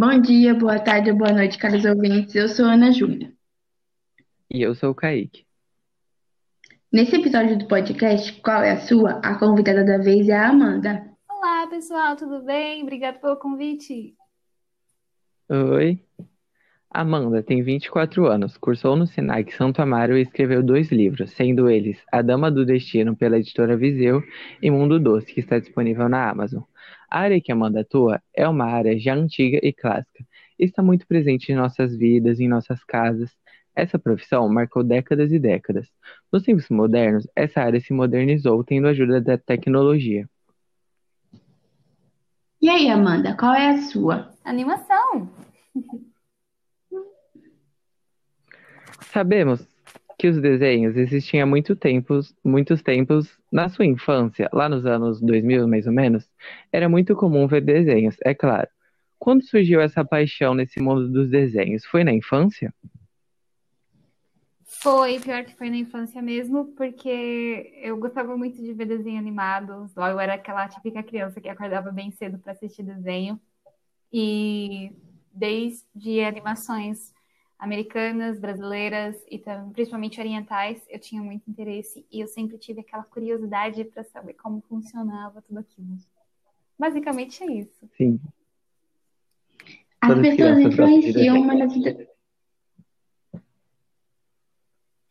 [0.00, 2.34] Bom dia, boa tarde, boa noite, caros ouvintes.
[2.34, 3.30] Eu sou Ana Júlia.
[4.50, 5.44] E eu sou o Kaique.
[6.90, 9.20] Nesse episódio do podcast, qual é a sua?
[9.22, 11.06] A convidada da vez é a Amanda.
[11.28, 12.82] Olá, pessoal, tudo bem?
[12.82, 14.14] Obrigada pelo convite.
[15.50, 16.02] Oi.
[16.90, 22.02] Amanda tem 24 anos, cursou no Senac Santo Amaro e escreveu dois livros, sendo eles
[22.10, 24.22] A Dama do Destino, pela editora Viseu,
[24.62, 26.62] e Mundo Doce, que está disponível na Amazon.
[27.10, 30.24] A área que Amanda atua é uma área já antiga e clássica.
[30.56, 33.30] Está muito presente em nossas vidas, em nossas casas.
[33.74, 35.88] Essa profissão marcou décadas e décadas.
[36.32, 40.28] Nos tempos modernos, essa área se modernizou, tendo a ajuda da tecnologia.
[42.62, 44.32] E aí, Amanda, qual é a sua?
[44.44, 45.28] Animação.
[49.00, 49.69] Sabemos
[50.20, 55.18] que os desenhos existiam há muito tempos, muitos tempos na sua infância, lá nos anos
[55.18, 56.30] 2000 mais ou menos,
[56.70, 58.68] era muito comum ver desenhos, é claro.
[59.18, 61.86] Quando surgiu essa paixão nesse mundo dos desenhos?
[61.86, 62.70] Foi na infância?
[64.82, 69.90] Foi, pior que foi na infância mesmo, porque eu gostava muito de ver desenho animado.
[69.96, 73.40] Eu era aquela típica criança que acordava bem cedo para assistir desenho.
[74.12, 74.92] E
[75.32, 77.14] desde animações
[77.60, 83.04] americanas, brasileiras e também, principalmente orientais, eu tinha muito interesse e eu sempre tive aquela
[83.04, 85.98] curiosidade para saber como funcionava tudo aquilo.
[86.78, 87.88] Basicamente é isso.
[87.96, 88.18] Sim.
[90.00, 92.08] As Todas pessoas influenciam uma nas vidas.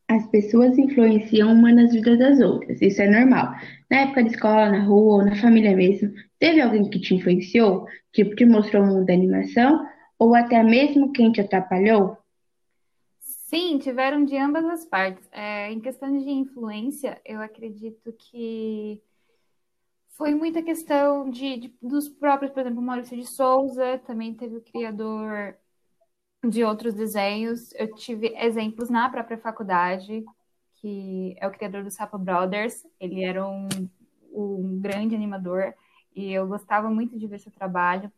[0.08, 3.54] As pessoas influenciam uma nas vidas das outras, isso é normal.
[3.92, 7.86] Na época de escola, na rua ou na família mesmo, teve alguém que te influenciou,
[8.12, 9.86] tipo, te mostrou o mundo da animação,
[10.18, 12.18] ou até mesmo quem te atrapalhou?
[13.50, 15.28] Sim, tiveram de ambas as partes.
[15.32, 19.02] É, em questão de influência, eu acredito que
[20.10, 24.62] foi muita questão de, de- dos próprios, por exemplo, Maurício de Souza, também teve o
[24.62, 25.56] criador
[26.50, 27.74] de outros desenhos.
[27.76, 30.26] Eu tive exemplos na própria faculdade,
[30.76, 32.86] que é o criador do Sapo Brothers.
[33.00, 33.68] Ele era um,
[34.34, 35.74] um grande animador
[36.16, 38.12] e eu gostava muito de ver seu trabalho.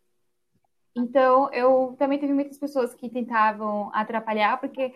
[0.95, 4.93] Então, eu também teve muitas pessoas que tentavam atrapalhar, porque,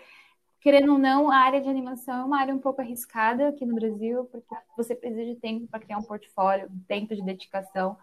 [0.66, 3.76] querendo ou não, a área de animação é uma área um pouco arriscada aqui no
[3.76, 7.96] Brasil, porque você precisa de tempo para criar um portfólio, tempo de dedicação,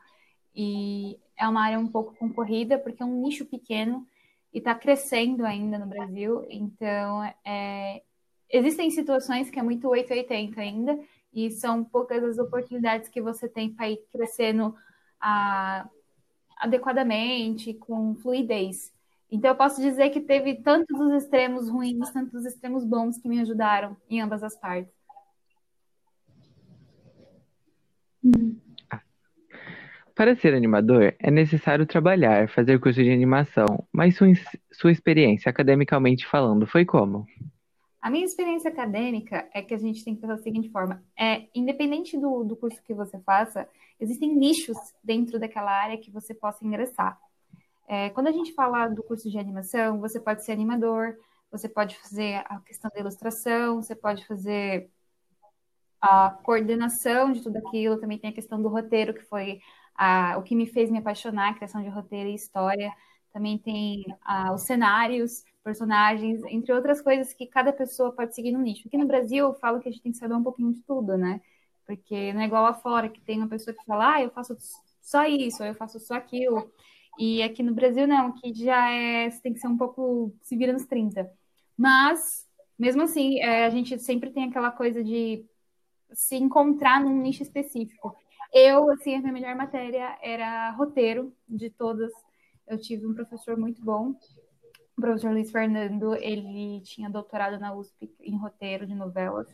[0.55, 4.07] e é uma área um pouco concorrida, porque é um nicho pequeno
[4.55, 6.47] e está crescendo ainda no Brasil.
[6.49, 8.01] Então, é,
[8.49, 11.01] existem situações que é muito 880 ainda,
[11.35, 14.73] e são poucas as oportunidades que você tem para ir crescendo
[15.21, 15.89] a
[16.59, 18.93] adequadamente, com fluidez.
[19.33, 23.27] Então, eu posso dizer que teve tanto dos extremos ruins, tanto dos extremos bons que
[23.27, 24.93] me ajudaram em ambas as partes.
[30.15, 34.29] Para ser animador, é necessário trabalhar, fazer curso de animação, mas sua,
[34.71, 37.27] sua experiência, academicamente falando, foi como?
[38.03, 41.49] A minha experiência acadêmica é que a gente tem que pensar da seguinte forma: é,
[41.55, 43.67] independente do, do curso que você faça,
[43.99, 47.19] existem nichos dentro daquela área que você possa ingressar.
[47.93, 51.15] É, quando a gente fala do curso de animação, você pode ser animador,
[51.51, 54.91] você pode fazer a questão da ilustração, você pode fazer
[56.01, 59.61] a coordenação de tudo aquilo, também tem a questão do roteiro, que foi
[59.95, 62.91] a, o que me fez me apaixonar, a criação de roteiro e história.
[63.31, 68.59] Também tem ah, os cenários, personagens, entre outras coisas que cada pessoa pode seguir no
[68.59, 68.89] nicho.
[68.89, 71.19] Aqui no Brasil, eu falo que a gente tem que saber um pouquinho de tudo,
[71.19, 71.43] né?
[71.87, 74.57] Porque não é igual lá fora, que tem uma pessoa que fala, ah, eu faço
[75.03, 76.73] só isso, eu faço só aquilo.
[77.19, 80.57] E aqui no Brasil, não, que já é, você tem que ser um pouco, se
[80.57, 81.31] vira nos 30.
[81.77, 82.47] Mas,
[82.79, 85.45] mesmo assim, é, a gente sempre tem aquela coisa de
[86.13, 88.17] se encontrar num nicho específico.
[88.53, 92.13] Eu, assim, a minha melhor matéria era roteiro de todas.
[92.67, 94.15] Eu tive um professor muito bom,
[94.97, 99.49] o professor Luiz Fernando, ele tinha doutorado na USP em roteiro de novelas.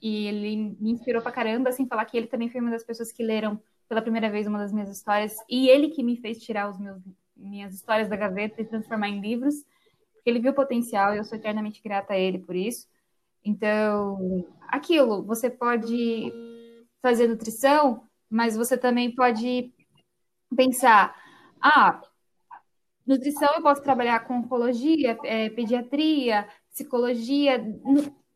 [0.00, 3.12] E ele me inspirou pra caramba, assim, falar que ele também foi uma das pessoas
[3.12, 5.36] que leram pela primeira vez uma das minhas histórias.
[5.48, 7.02] E ele que me fez tirar os meus,
[7.36, 9.54] minhas histórias da gaveta e transformar em livros.
[10.14, 12.88] Porque ele viu o potencial e eu sou eternamente grata a ele por isso.
[13.44, 16.32] Então, aquilo, você pode
[17.02, 19.72] fazer nutrição, mas você também pode
[20.56, 21.14] pensar,
[21.60, 22.00] ah,
[23.06, 27.62] nutrição eu posso trabalhar com oncologia, é, pediatria, psicologia,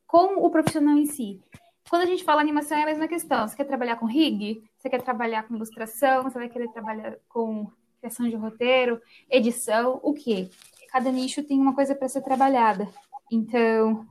[0.09, 1.41] com o profissional em si.
[1.89, 3.47] Quando a gente fala animação é a mesma questão.
[3.47, 4.65] Você quer trabalhar com rig?
[4.77, 6.25] Você quer trabalhar com ilustração?
[6.25, 7.71] Você vai querer trabalhar com
[8.01, 9.01] criação de roteiro,
[9.31, 10.49] edição, o quê?
[10.91, 12.89] Cada nicho tem uma coisa para ser trabalhada.
[13.31, 14.07] Então,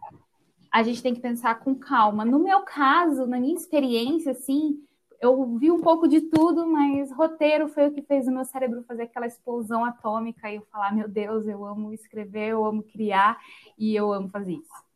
[0.71, 2.23] a gente tem que pensar com calma.
[2.23, 4.77] No meu caso, na minha experiência, assim,
[5.19, 8.83] eu vi um pouco de tudo, mas roteiro foi o que fez o meu cérebro
[8.83, 13.39] fazer aquela explosão atômica e eu falar, meu Deus, eu amo escrever, eu amo criar
[13.77, 14.86] e eu amo fazer isso.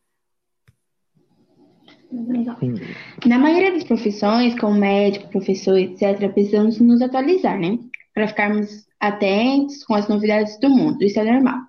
[3.26, 7.80] Na maioria das profissões, como médico, professor, etc., precisamos nos atualizar, né?
[8.14, 11.02] Para ficarmos atentos com as novidades do mundo.
[11.04, 11.60] Isso é normal.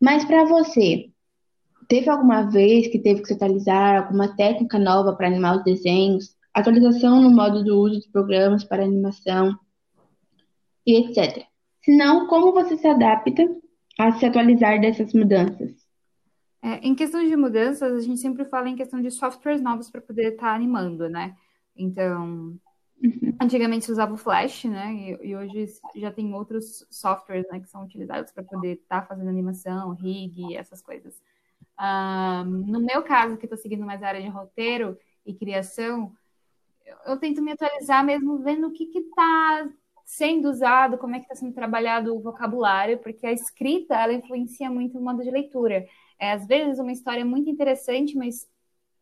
[0.00, 1.10] Mas para você,
[1.88, 6.34] teve alguma vez que teve que se atualizar alguma técnica nova para animar os desenhos?
[6.52, 9.54] Atualização no modo do uso dos programas para animação
[10.86, 11.44] e etc.
[11.82, 13.44] Se não, como você se adapta
[13.98, 15.83] a se atualizar dessas mudanças?
[16.64, 20.00] É, em questão de mudanças, a gente sempre fala em questão de softwares novos para
[20.00, 21.36] poder estar tá animando, né?
[21.76, 22.58] Então,
[23.02, 23.36] uhum.
[23.38, 24.94] antigamente se usava o Flash, né?
[24.94, 29.06] E, e, hoje já tem outros softwares né, que são utilizados para poder estar tá
[29.06, 31.22] fazendo animação, rig, essas coisas.
[31.78, 34.96] Um, no meu caso, que estou seguindo mais a área de roteiro
[35.26, 36.16] e criação,
[36.86, 39.68] eu, eu tento me atualizar mesmo vendo o que está
[40.04, 44.70] sendo usado, como é que está sendo trabalhado o vocabulário, porque a escrita ela influencia
[44.70, 45.86] muito o modo de leitura.
[46.18, 48.46] É, às vezes uma história é muito interessante, mas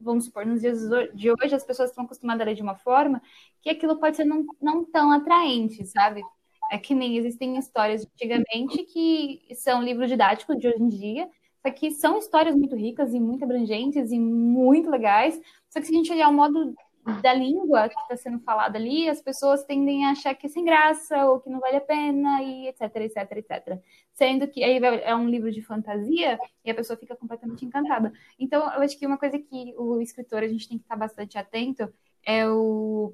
[0.00, 0.81] vamos supor, nos dias
[1.14, 3.22] de hoje as pessoas estão acostumadas a ler de uma forma
[3.60, 6.22] que aquilo pode ser não, não tão atraente, sabe?
[6.70, 11.28] É que nem existem histórias antigamente que são livros didáticos de hoje em dia,
[11.64, 15.40] só que são histórias muito ricas e muito abrangentes e muito legais.
[15.69, 16.75] Só que se a gente olhar o modo
[17.20, 20.64] da língua que está sendo falada ali, as pessoas tendem a achar que é sem
[20.64, 23.82] graça ou que não vale a pena e etc, etc, etc.
[24.12, 28.12] Sendo que aí é um livro de fantasia e a pessoa fica completamente encantada.
[28.38, 31.37] Então, eu acho que uma coisa que o escritor a gente tem que estar bastante
[31.37, 31.93] atento
[32.25, 33.12] é o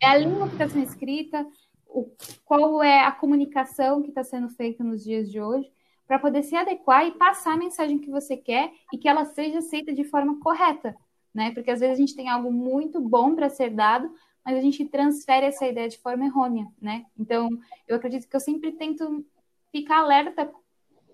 [0.00, 1.46] é a língua que está sendo escrita,
[1.86, 2.12] o,
[2.44, 5.72] qual é a comunicação que está sendo feita nos dias de hoje,
[6.06, 9.58] para poder se adequar e passar a mensagem que você quer e que ela seja
[9.58, 10.94] aceita de forma correta
[11.34, 11.50] né?
[11.52, 14.12] Porque às vezes a gente tem algo muito bom para ser dado,
[14.44, 17.04] mas a gente transfere essa ideia de forma errônea, né?
[17.18, 17.48] Então,
[17.86, 19.24] eu acredito que eu sempre tento
[19.70, 20.50] ficar alerta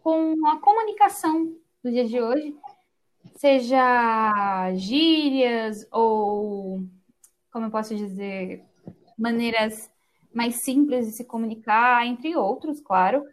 [0.03, 2.57] com a comunicação do dia de hoje,
[3.37, 6.83] seja gírias ou,
[7.53, 8.65] como eu posso dizer,
[9.19, 9.91] maneiras
[10.33, 13.25] mais simples de se comunicar, entre outros, claro,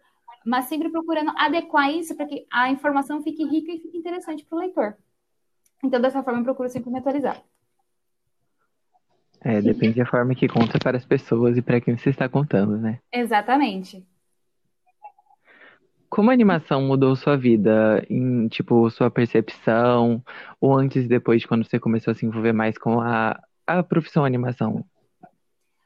[0.46, 4.56] mas sempre procurando adequar isso para que a informação fique rica e fique interessante para
[4.58, 4.98] o leitor.
[5.84, 7.42] Então, dessa forma, eu procuro sempre me atualizar.
[9.44, 12.78] É, depende da forma que conta para as pessoas e para quem você está contando,
[12.78, 13.00] né?
[13.12, 14.06] Exatamente.
[16.08, 20.24] Como a animação mudou sua vida, em, tipo, sua percepção,
[20.60, 23.82] ou antes e depois de quando você começou a se envolver mais com a, a
[23.82, 24.86] profissão animação?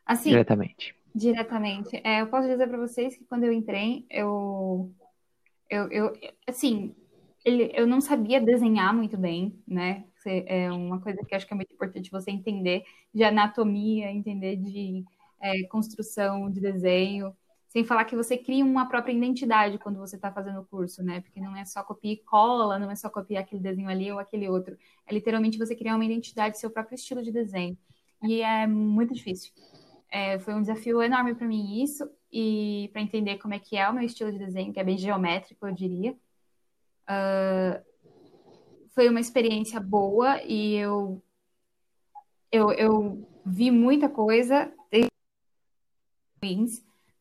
[0.06, 0.94] Assim, diretamente.
[1.14, 2.02] Diretamente.
[2.04, 4.92] É, eu posso dizer para vocês que quando eu entrei, eu,
[5.70, 6.14] eu, eu
[6.46, 6.94] assim,
[7.46, 10.04] ele, eu não sabia desenhar muito bem, né?
[10.26, 12.84] É uma coisa que acho que é muito importante você entender
[13.14, 15.06] de anatomia, entender de
[15.40, 17.32] é, construção de desenho,
[17.68, 21.22] sem falar que você cria uma própria identidade quando você está fazendo o curso, né?
[21.22, 24.18] Porque não é só copiar e cola, não é só copiar aquele desenho ali ou
[24.18, 24.76] aquele outro.
[25.06, 27.78] É literalmente você criar uma identidade, seu próprio estilo de desenho.
[28.24, 29.54] E é muito difícil.
[30.10, 33.88] É, foi um desafio enorme para mim isso, e para entender como é que é
[33.88, 36.16] o meu estilo de desenho, que é bem geométrico, eu diria.
[37.08, 37.84] Uh,
[38.94, 41.22] foi uma experiência boa e eu,
[42.52, 44.72] eu, eu vi muita coisa,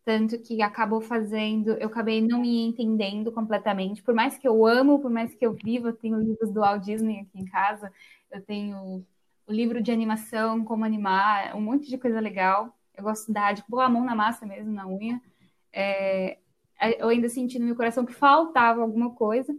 [0.05, 5.00] tanto que acabou fazendo, eu acabei não me entendendo completamente, por mais que eu amo,
[5.00, 7.91] por mais que eu viva, eu tenho livros do Walt Disney aqui em casa,
[8.31, 9.05] eu tenho
[9.47, 13.64] o livro de animação, como animar, um monte de coisa legal, eu gosto da de
[13.64, 15.21] pôr a mão na massa mesmo, na unha,
[15.73, 16.38] é,
[16.99, 19.57] eu ainda senti no meu coração que faltava alguma coisa,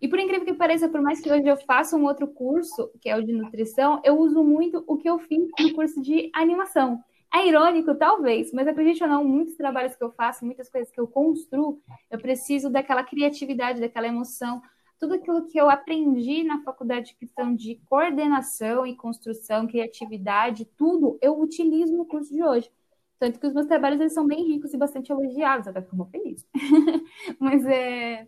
[0.00, 3.08] e por incrível que pareça, por mais que hoje eu faça um outro curso, que
[3.08, 7.02] é o de nutrição, eu uso muito o que eu fiz no curso de animação.
[7.34, 11.00] É irônico, talvez, mas acredite ou não, muitos trabalhos que eu faço, muitas coisas que
[11.00, 14.62] eu construo, eu preciso daquela criatividade, daquela emoção,
[14.98, 21.18] tudo aquilo que eu aprendi na faculdade de questão de coordenação e construção, criatividade, tudo
[21.20, 22.70] eu utilizo no curso de hoje.
[23.18, 26.46] Tanto que os meus trabalhos eles são bem ricos e bastante elogiados, até fico feliz.
[27.40, 28.26] mas é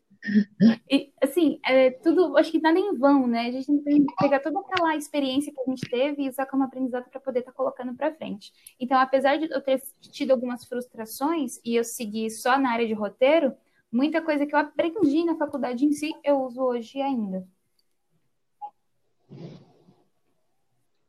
[0.91, 3.47] e, assim, é, tudo, acho que nada em vão, né?
[3.47, 6.65] A gente tem que pegar toda aquela experiência que a gente teve e usar como
[6.65, 8.53] aprendizado para poder estar tá colocando para frente.
[8.81, 12.95] Então, apesar de eu ter tido algumas frustrações e eu seguir só na área de
[12.95, 13.55] roteiro,
[13.91, 17.47] muita coisa que eu aprendi na faculdade em si, eu uso hoje ainda.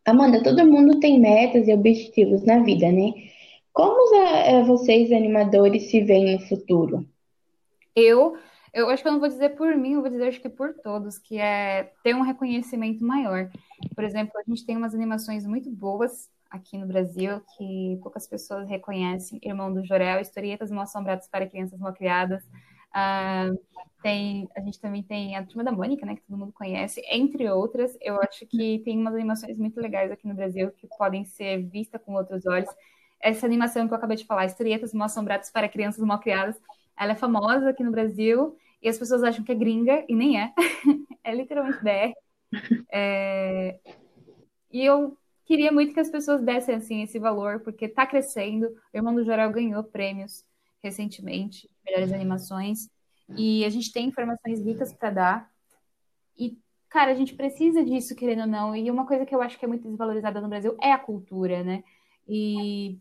[0.05, 3.11] Amanda, todo mundo tem metas e objetivos na vida, né?
[3.71, 7.07] Como é, vocês, animadores, se veem no futuro?
[7.95, 8.35] Eu
[8.73, 10.73] eu acho que eu não vou dizer por mim, eu vou dizer acho que por
[10.73, 13.49] todos, que é ter um reconhecimento maior.
[13.95, 18.67] Por exemplo, a gente tem umas animações muito boas aqui no Brasil que poucas pessoas
[18.67, 22.43] reconhecem, Irmão do Jorel, Historietas Mal Assombradas para Crianças Mal Criadas.
[22.89, 23.55] Uh,
[24.01, 27.49] tem, a gente também tem a Turma da Mônica, né, que todo mundo conhece, entre
[27.49, 27.95] outras.
[28.01, 32.01] Eu acho que tem umas animações muito legais aqui no Brasil que podem ser vistas
[32.03, 32.69] com outros olhos.
[33.21, 36.59] Essa animação que eu acabei de falar, Historietas Mal Assombradas para Crianças Mal Criadas,
[36.99, 40.41] ela é famosa aqui no Brasil e as pessoas acham que é gringa e nem
[40.41, 40.53] é.
[41.23, 42.13] é literalmente BR.
[42.91, 43.79] É...
[44.71, 48.67] E eu queria muito que as pessoas dessem assim esse valor, porque está crescendo.
[48.93, 50.43] O Irmão do Jorel ganhou prêmios
[50.83, 52.89] recentemente, melhores animações,
[53.35, 55.51] e a gente tem informações ricas para dar.
[56.37, 56.57] E,
[56.89, 58.75] cara, a gente precisa disso, querendo ou não.
[58.75, 61.63] E uma coisa que eu acho que é muito desvalorizada no Brasil é a cultura,
[61.63, 61.83] né?
[62.27, 62.97] E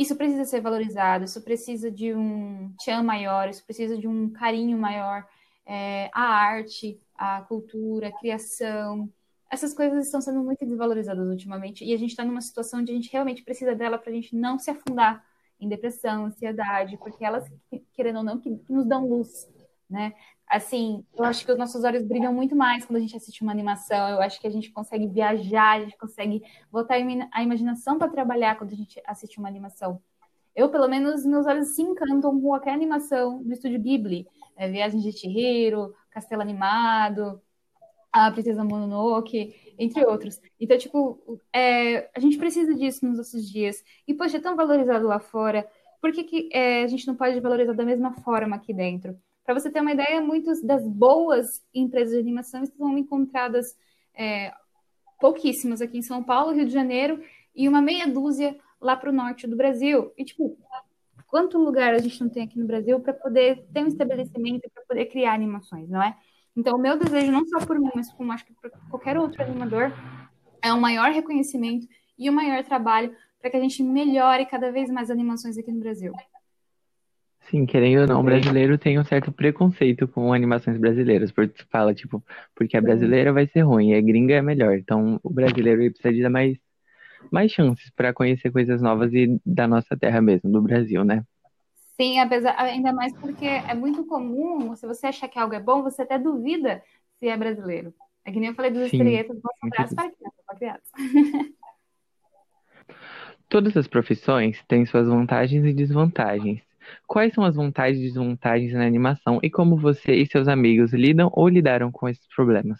[0.00, 4.78] isso precisa ser valorizado, isso precisa de um tchan maior, isso precisa de um carinho
[4.78, 5.26] maior.
[5.66, 9.08] É, a arte, a cultura, a criação,
[9.50, 12.94] essas coisas estão sendo muito desvalorizadas ultimamente e a gente está numa situação onde a
[12.94, 15.24] gente realmente precisa dela para a gente não se afundar
[15.60, 17.44] em depressão, ansiedade, porque elas,
[17.92, 19.48] querendo ou não, que, nos dão luz,
[19.88, 20.14] né?
[20.50, 23.52] Assim, eu acho que os nossos olhos brilham muito mais quando a gente assiste uma
[23.52, 26.42] animação, eu acho que a gente consegue viajar, a gente consegue
[26.72, 30.02] botar a imaginação para trabalhar quando a gente assiste uma animação.
[30.52, 34.26] Eu, pelo menos, meus olhos se encantam com qualquer animação do estúdio Ghibli,
[34.56, 37.40] é, Viagem de Chihiro, Castelo Animado,
[38.12, 40.40] a Princesa Mononoke, entre outros.
[40.58, 43.84] Então, tipo, é, a gente precisa disso nos nossos dias.
[44.04, 45.64] E, poxa, é tão valorizado lá fora,
[46.00, 49.16] por que, que é, a gente não pode valorizar da mesma forma aqui dentro?
[49.50, 53.76] Para você ter uma ideia, muitas das boas empresas de animação estão encontradas
[54.14, 54.54] é,
[55.18, 57.20] pouquíssimas aqui em São Paulo, Rio de Janeiro,
[57.52, 60.12] e uma meia dúzia lá para o norte do Brasil.
[60.16, 60.56] E, tipo,
[61.26, 64.84] quanto lugar a gente não tem aqui no Brasil para poder ter um estabelecimento para
[64.84, 66.16] poder criar animações, não é?
[66.56, 69.42] Então, o meu desejo, não só por mim, mas como acho que por qualquer outro
[69.42, 69.92] animador,
[70.62, 74.88] é um maior reconhecimento e um maior trabalho para que a gente melhore cada vez
[74.88, 76.12] mais animações aqui no Brasil.
[77.48, 81.94] Sim, querendo ou não, o brasileiro tem um certo preconceito com animações brasileiras, porque fala,
[81.94, 82.22] tipo,
[82.54, 84.76] porque a brasileira vai ser ruim, a gringa é melhor.
[84.76, 86.56] Então, o brasileiro precisa de mais,
[87.30, 91.24] mais chances para conhecer coisas novas e da nossa terra mesmo, do Brasil, né?
[92.00, 95.82] Sim, apesar, ainda mais porque é muito comum, se você achar que algo é bom,
[95.82, 96.82] você até duvida
[97.18, 97.92] se é brasileiro.
[98.24, 100.90] É que nem eu falei dos estreietas, vão braços para crianças, para crianças.
[103.48, 106.69] Todas as profissões têm suas vantagens e desvantagens.
[107.10, 111.28] Quais são as vantagens e desvantagens na animação e como você e seus amigos lidam
[111.32, 112.78] ou lidaram com esses problemas?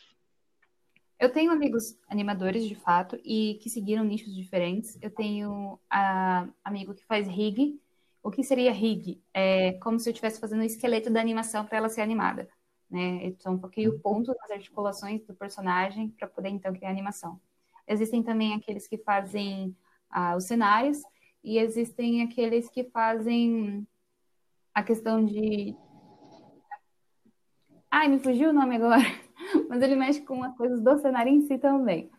[1.18, 4.96] Eu tenho amigos animadores, de fato, e que seguiram nichos diferentes.
[5.02, 5.78] Eu tenho um
[6.64, 7.80] amigo que faz rig,
[8.22, 9.20] o que seria rig?
[9.34, 12.48] É como se eu estivesse fazendo o esqueleto da animação para ela ser animada.
[12.88, 13.24] Né?
[13.24, 17.40] Então, foquei o ponto das articulações do personagem para poder, então, criar animação.
[17.84, 19.76] Existem também aqueles que fazem
[20.08, 21.02] ah, os cenários
[21.42, 23.84] e existem aqueles que fazem
[24.80, 25.76] a questão de...
[27.90, 29.00] Ai, me fugiu o nome agora.
[29.68, 32.10] Mas ele mexe com as coisas do cenário em si também.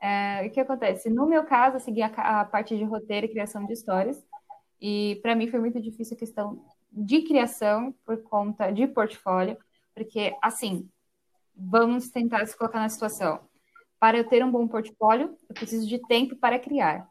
[0.00, 1.08] É, o que acontece?
[1.08, 4.24] No meu caso, eu segui a, a parte de roteiro e criação de histórias.
[4.80, 9.56] E para mim foi muito difícil a questão de criação por conta de portfólio,
[9.94, 10.88] porque assim,
[11.56, 13.40] vamos tentar se colocar na situação.
[13.98, 17.08] Para eu ter um bom portfólio, eu preciso de tempo para criar.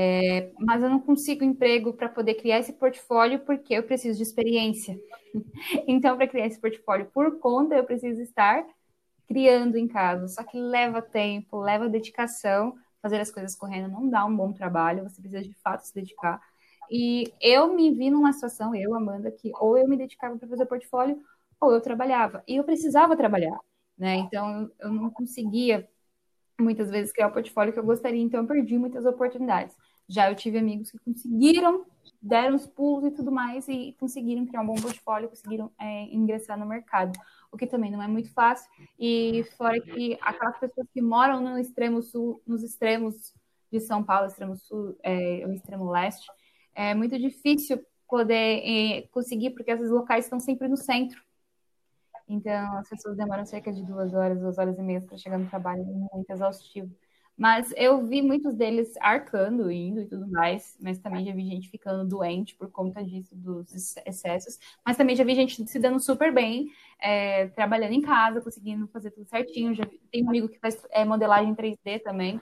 [0.00, 4.22] É, mas eu não consigo emprego para poder criar esse portfólio porque eu preciso de
[4.22, 4.96] experiência.
[5.88, 8.64] Então, para criar esse portfólio por conta, eu preciso estar
[9.26, 10.28] criando em casa.
[10.28, 12.74] Só que leva tempo, leva dedicação.
[13.02, 16.40] Fazer as coisas correndo não dá um bom trabalho, você precisa de fato se dedicar.
[16.90, 20.66] E eu me vi numa situação, eu, Amanda, que ou eu me dedicava para fazer
[20.66, 21.20] portfólio
[21.60, 22.42] ou eu trabalhava.
[22.48, 23.58] E eu precisava trabalhar,
[23.98, 24.16] né?
[24.16, 25.88] Então eu não conseguia
[26.60, 29.76] muitas vezes criar o portfólio que eu gostaria, então eu perdi muitas oportunidades.
[30.08, 31.84] Já eu tive amigos que conseguiram,
[32.20, 36.58] deram os pulos e tudo mais e conseguiram criar um bom portfólio, conseguiram é, ingressar
[36.58, 37.18] no mercado,
[37.52, 38.70] o que também não é muito fácil.
[38.98, 43.34] E fora que aquelas pessoas que moram no extremo sul, nos extremos
[43.70, 46.26] de São Paulo, extremo sul, é, o extremo leste,
[46.74, 51.22] é muito difícil poder é, conseguir, porque esses locais estão sempre no centro.
[52.26, 55.48] Então, as pessoas demoram cerca de duas horas, duas horas e meia para chegar no
[55.48, 56.94] trabalho, é muito exaustivo.
[57.38, 61.70] Mas eu vi muitos deles arcando, indo e tudo mais, mas também já vi gente
[61.70, 64.58] ficando doente por conta disso, dos excessos.
[64.84, 66.66] Mas também já vi gente se dando super bem,
[67.00, 69.72] é, trabalhando em casa, conseguindo fazer tudo certinho.
[69.72, 72.40] Já vi, tem um amigo que faz é, modelagem 3D também.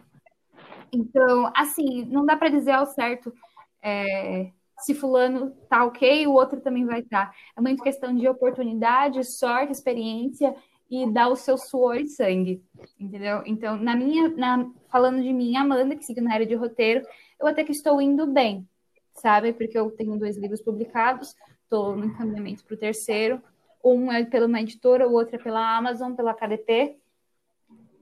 [0.91, 3.35] Então, assim, não dá para dizer ao certo
[3.83, 7.26] é, se fulano tá ok, o outro também vai estar.
[7.26, 7.35] Tá.
[7.55, 10.55] É muito questão de oportunidade, sorte, experiência
[10.90, 12.62] e dar o seu suor e sangue,
[12.99, 13.43] entendeu?
[13.45, 17.05] Então, na minha, na, falando de mim, Amanda, que sigo na área de roteiro,
[17.40, 18.66] eu até que estou indo bem,
[19.14, 19.52] sabe?
[19.52, 23.43] Porque eu tenho dois livros publicados, estou no encaminhamento para o terceiro,
[23.85, 26.97] um é pela uma editora, o outro é pela Amazon, pela KDP,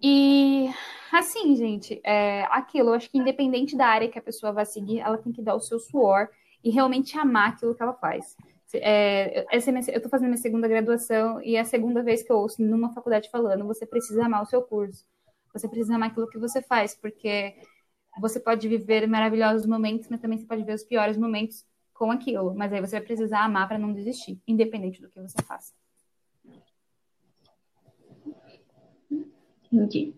[0.07, 0.69] e
[1.11, 5.01] assim, gente, é aquilo, eu acho que independente da área que a pessoa vai seguir,
[5.01, 6.29] ela tem que dar o seu suor
[6.63, 8.37] e realmente amar aquilo que ela faz.
[8.77, 12.33] É, essa é eu estou fazendo minha segunda graduação e é a segunda vez que
[12.33, 15.05] eu ouço numa faculdade falando: você precisa amar o seu curso,
[15.53, 17.55] você precisa amar aquilo que você faz, porque
[18.21, 22.55] você pode viver maravilhosos momentos, mas também você pode ver os piores momentos com aquilo.
[22.55, 25.73] Mas aí você vai precisar amar para não desistir, independente do que você faça.
[29.73, 30.15] Entendi.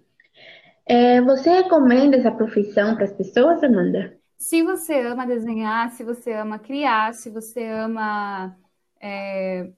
[0.84, 4.16] É, você recomenda essa profissão para as pessoas, Amanda?
[4.38, 8.56] Se você ama desenhar, se você ama criar, se você ama
[9.00, 9.72] é,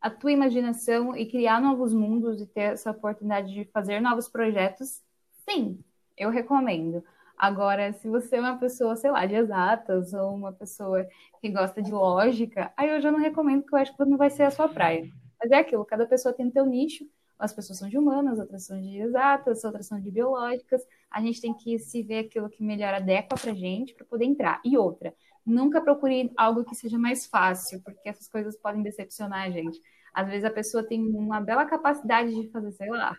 [0.00, 5.02] a tua imaginação e criar novos mundos e ter essa oportunidade de fazer novos projetos,
[5.48, 5.82] sim,
[6.16, 7.04] eu recomendo.
[7.36, 11.06] Agora, se você é uma pessoa, sei lá, de exatas ou uma pessoa
[11.40, 14.30] que gosta de lógica, aí eu já não recomendo, porque eu acho que não vai
[14.30, 15.08] ser a sua praia.
[15.40, 17.04] Mas é aquilo, cada pessoa tem o seu nicho,
[17.38, 20.82] as pessoas são de humanas, outras são de exatas, outras são de biológicas.
[21.14, 24.60] A gente tem que se ver aquilo que melhor adequa para gente para poder entrar.
[24.64, 25.14] E outra,
[25.46, 29.78] nunca procure algo que seja mais fácil, porque essas coisas podem decepcionar a gente.
[30.12, 33.16] Às vezes a pessoa tem uma bela capacidade de fazer, sei lá,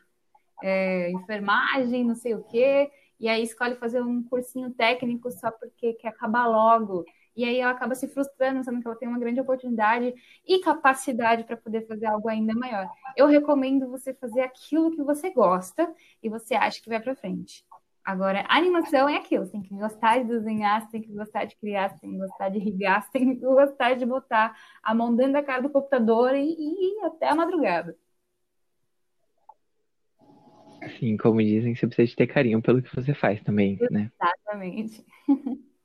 [0.61, 5.93] é, enfermagem, não sei o quê, e aí escolhe fazer um cursinho técnico só porque
[5.93, 7.05] quer acabar logo.
[7.35, 10.13] E aí ela acaba se frustrando, sendo que ela tem uma grande oportunidade
[10.45, 12.89] e capacidade para poder fazer algo ainda maior.
[13.15, 17.65] Eu recomendo você fazer aquilo que você gosta e você acha que vai para frente.
[18.05, 21.55] Agora, animação é aquilo, você tem que gostar de desenhar, você tem que gostar de
[21.55, 25.15] criar, você tem que gostar de irrigar, você tem que gostar de botar a mão
[25.15, 27.97] dentro da cara do computador e, e ir até a madrugada.
[30.99, 34.11] Sim, como dizem, você precisa de ter carinho pelo que você faz também, né?
[34.21, 35.03] Exatamente.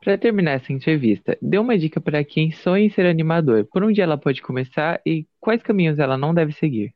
[0.00, 3.64] Para terminar essa entrevista, dê uma dica para quem sonha em ser animador.
[3.66, 6.92] Por onde ela pode começar e quais caminhos ela não deve seguir?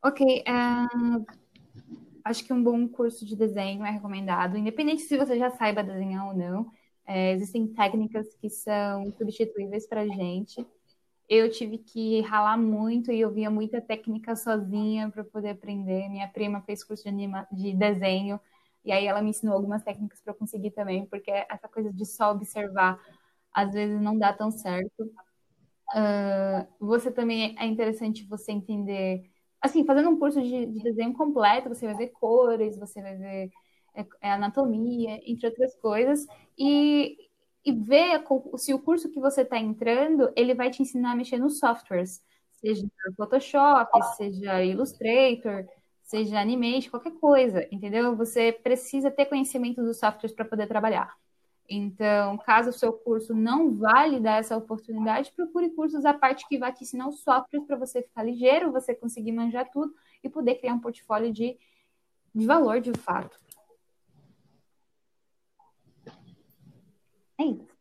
[0.00, 1.43] Ok, uh,
[2.24, 6.26] acho que um bom curso de desenho é recomendado, independente se você já saiba desenhar
[6.28, 6.70] ou não.
[7.06, 10.66] É, existem técnicas que são substituíveis para gente.
[11.28, 16.08] Eu tive que ralar muito e eu via muita técnica sozinha para poder aprender.
[16.08, 18.40] Minha prima fez curso de, anima de desenho
[18.84, 22.32] e aí ela me ensinou algumas técnicas para conseguir também, porque essa coisa de só
[22.32, 23.00] observar
[23.52, 25.04] às vezes não dá tão certo.
[25.94, 29.30] Uh, você também é interessante você entender,
[29.64, 33.50] assim, fazendo um curso de, de desenho completo, você vai ver cores, você vai ver
[33.94, 36.26] é, é anatomia, entre outras coisas,
[36.58, 37.16] e,
[37.64, 38.22] e ver
[38.58, 42.22] se o curso que você está entrando, ele vai te ensinar a mexer nos softwares,
[42.52, 45.66] seja Photoshop, seja Illustrator,
[46.02, 48.14] seja Animate, qualquer coisa, entendeu?
[48.16, 51.14] Você precisa ter conhecimento dos softwares para poder trabalhar.
[51.68, 56.58] Então, caso o seu curso não vale dar essa oportunidade, procure cursos à parte que
[56.58, 60.56] vai te ensinar os softwares para você ficar ligeiro, você conseguir manjar tudo e poder
[60.56, 61.56] criar um portfólio de,
[62.34, 63.38] de valor de fato.
[67.38, 67.74] É isso.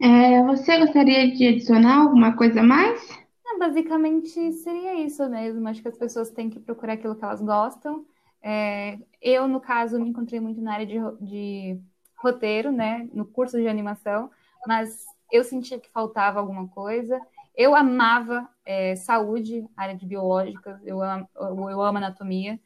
[0.00, 3.22] É, você gostaria de adicionar alguma coisa a mais?
[3.62, 5.68] basicamente seria isso mesmo.
[5.68, 8.04] Acho que as pessoas têm que procurar aquilo que elas gostam.
[8.42, 11.80] É, eu, no caso, me encontrei muito na área de, de
[12.22, 13.08] roteiro, né?
[13.12, 14.30] No curso de animação,
[14.66, 17.20] mas eu sentia que faltava alguma coisa.
[17.54, 22.58] Eu amava é, saúde, área de biológica, eu, amo, eu amo anatomia.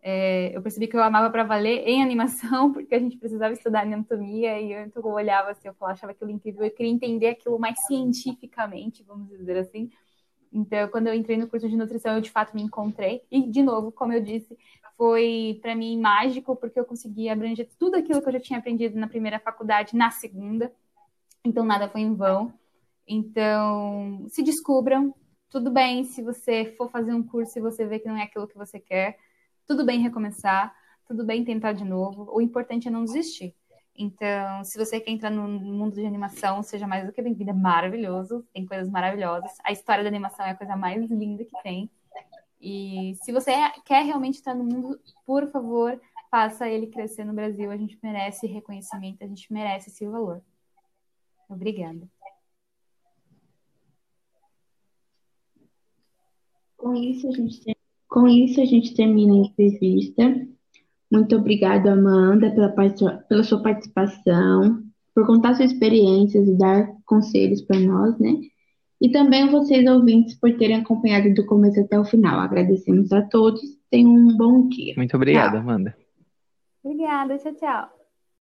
[0.00, 3.82] É, eu percebi que eu amava para valer em animação, porque a gente precisava estudar
[3.82, 7.58] anatomia, e eu, então, eu olhava assim, eu achava aquilo incrível, eu queria entender aquilo
[7.58, 9.90] mais cientificamente, vamos dizer assim.
[10.52, 13.22] Então, quando eu entrei no curso de nutrição, eu de fato me encontrei.
[13.30, 14.56] E, de novo, como eu disse,
[14.98, 18.98] foi para mim mágico, porque eu consegui abranger tudo aquilo que eu já tinha aprendido
[18.98, 20.72] na primeira faculdade, na segunda.
[21.44, 22.52] Então, nada foi em vão.
[23.06, 25.14] Então, se descubram.
[25.48, 28.48] Tudo bem se você for fazer um curso e você vê que não é aquilo
[28.48, 29.16] que você quer.
[29.68, 30.74] Tudo bem recomeçar.
[31.06, 32.28] Tudo bem tentar de novo.
[32.34, 33.54] O importante é não desistir.
[33.96, 37.54] Então, se você quer entrar no mundo de animação, seja mais do que bem-vindo, é
[37.54, 39.50] maravilhoso, tem coisas maravilhosas.
[39.64, 41.90] A história da animação é a coisa mais linda que tem.
[42.60, 43.52] E se você
[43.84, 47.70] quer realmente estar no mundo, por favor, faça ele crescer no Brasil.
[47.70, 50.42] A gente merece reconhecimento, a gente merece esse valor.
[51.48, 52.08] Obrigada.
[56.76, 57.76] Com isso, a gente,
[58.08, 60.48] com isso, a gente termina a entrevista.
[61.10, 62.68] Muito obrigada, Amanda, pela,
[63.28, 64.82] pela sua participação,
[65.14, 68.40] por contar suas experiências e dar conselhos para nós, né?
[69.00, 72.40] E também vocês ouvintes por terem acompanhado do começo até o final.
[72.40, 73.60] Agradecemos a todos.
[73.90, 74.94] Tenham um bom dia.
[74.96, 75.60] Muito obrigado, Tchau.
[75.60, 75.96] Amanda.
[76.82, 77.97] Obrigada, tchau, tchau.